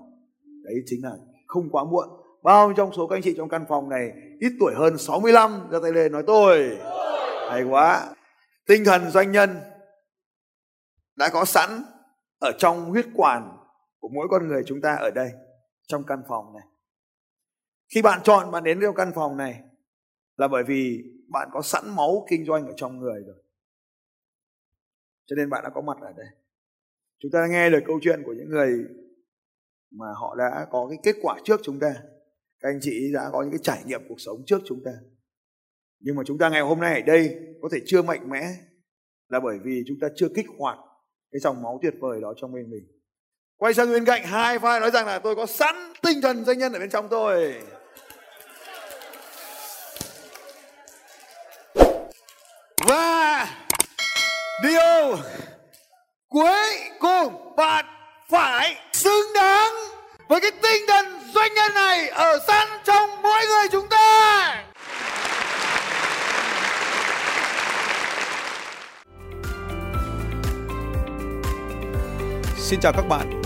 Đấy 0.64 0.74
chính 0.86 1.04
là 1.04 1.16
không 1.46 1.70
quá 1.70 1.84
muộn. 1.84 2.08
Bao 2.42 2.72
trong 2.76 2.92
số 2.96 3.06
các 3.06 3.16
anh 3.16 3.22
chị 3.22 3.34
trong 3.36 3.48
căn 3.48 3.64
phòng 3.68 3.88
này 3.88 4.12
ít 4.40 4.52
tuổi 4.60 4.74
hơn 4.76 4.98
65 4.98 5.50
ra 5.70 5.78
tay 5.82 5.92
lên 5.92 6.12
nói 6.12 6.22
tôi, 6.26 6.76
hay 7.50 7.62
quá. 7.62 8.14
Tinh 8.68 8.84
thần 8.84 9.10
doanh 9.10 9.32
nhân 9.32 9.50
đã 11.16 11.28
có 11.32 11.44
sẵn 11.44 11.70
ở 12.38 12.52
trong 12.58 12.84
huyết 12.84 13.06
quản 13.14 13.56
của 14.00 14.08
mỗi 14.08 14.26
con 14.30 14.48
người 14.48 14.62
chúng 14.66 14.80
ta 14.80 14.94
ở 14.94 15.10
đây 15.10 15.30
trong 15.86 16.04
căn 16.06 16.22
phòng 16.28 16.54
này. 16.54 16.66
Khi 17.94 18.02
bạn 18.02 18.20
chọn 18.24 18.50
bạn 18.50 18.64
đến 18.64 18.78
trong 18.82 18.94
căn 18.94 19.12
phòng 19.14 19.36
này 19.36 19.62
là 20.36 20.48
bởi 20.48 20.64
vì 20.64 21.04
bạn 21.28 21.48
có 21.52 21.62
sẵn 21.62 21.96
máu 21.96 22.26
kinh 22.30 22.44
doanh 22.44 22.66
ở 22.66 22.72
trong 22.76 22.98
người 22.98 23.22
rồi. 23.26 23.36
Cho 25.26 25.36
nên 25.36 25.50
bạn 25.50 25.64
đã 25.64 25.70
có 25.74 25.80
mặt 25.80 25.96
ở 26.00 26.12
đây. 26.16 26.26
Chúng 27.18 27.30
ta 27.30 27.46
nghe 27.46 27.70
được 27.70 27.80
câu 27.86 27.98
chuyện 28.02 28.22
của 28.26 28.32
những 28.32 28.48
người 28.48 28.84
mà 29.90 30.06
họ 30.20 30.34
đã 30.38 30.66
có 30.70 30.86
cái 30.88 30.98
kết 31.02 31.16
quả 31.22 31.36
trước 31.44 31.60
chúng 31.62 31.78
ta. 31.78 31.94
Các 32.60 32.68
anh 32.68 32.78
chị 32.80 33.12
đã 33.14 33.30
có 33.32 33.42
những 33.42 33.50
cái 33.50 33.60
trải 33.62 33.82
nghiệm 33.86 34.00
cuộc 34.08 34.20
sống 34.20 34.42
trước 34.46 34.58
chúng 34.64 34.82
ta. 34.84 34.92
Nhưng 36.00 36.16
mà 36.16 36.22
chúng 36.26 36.38
ta 36.38 36.48
ngày 36.48 36.60
hôm 36.60 36.80
nay 36.80 37.00
ở 37.00 37.06
đây 37.06 37.38
có 37.62 37.68
thể 37.72 37.78
chưa 37.86 38.02
mạnh 38.02 38.28
mẽ 38.28 38.42
là 39.28 39.40
bởi 39.40 39.58
vì 39.64 39.82
chúng 39.86 39.98
ta 40.00 40.08
chưa 40.16 40.28
kích 40.34 40.46
hoạt 40.58 40.78
cái 41.30 41.40
dòng 41.40 41.62
máu 41.62 41.78
tuyệt 41.82 41.94
vời 42.00 42.20
đó 42.20 42.34
trong 42.36 42.52
bên 42.52 42.70
mình 42.70 42.95
quay 43.58 43.74
sang 43.74 43.92
bên 43.92 44.04
cạnh 44.04 44.24
hai 44.24 44.58
vai 44.58 44.80
nói 44.80 44.90
rằng 44.90 45.06
là 45.06 45.18
tôi 45.18 45.36
có 45.36 45.46
sẵn 45.46 45.92
tinh 46.02 46.20
thần 46.20 46.44
doanh 46.44 46.58
nhân 46.58 46.72
ở 46.72 46.78
bên 46.78 46.90
trong 46.90 47.08
tôi. 47.08 47.54
Và 52.86 53.48
điều 54.62 55.16
cuối 56.28 56.78
cùng 57.00 57.56
bạn 57.56 57.84
phải 58.30 58.76
xứng 58.92 59.32
đáng 59.34 59.74
với 60.28 60.40
cái 60.40 60.50
tinh 60.62 60.82
thần 60.88 61.06
doanh 61.34 61.54
nhân 61.54 61.74
này 61.74 62.08
ở 62.08 62.38
sẵn 62.46 62.68
trong 62.84 63.22
mỗi 63.22 63.46
người 63.46 63.68
chúng 63.72 63.88
ta. 63.88 64.64
Xin 72.56 72.80
chào 72.80 72.92
các 72.92 73.08
bạn 73.08 73.45